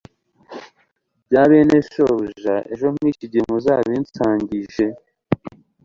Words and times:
bya 1.27 1.43
bene 1.49 1.77
shobuja 1.89 2.55
ejo 2.71 2.87
nk 2.93 3.03
iki 3.11 3.25
gihe 3.31 3.43
muzabinsangishe 3.49 4.85
i 4.91 4.93